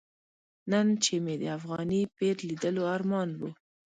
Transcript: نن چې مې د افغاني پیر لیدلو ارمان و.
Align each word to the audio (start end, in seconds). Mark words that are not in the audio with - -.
نن 0.71 0.87
چې 1.03 1.13
مې 1.23 1.35
د 1.41 1.43
افغاني 1.57 2.01
پیر 2.17 2.35
لیدلو 2.49 2.83
ارمان 2.95 3.29
و. 3.39 3.41